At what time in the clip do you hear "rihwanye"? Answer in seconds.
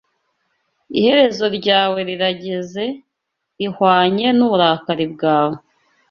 3.59-4.27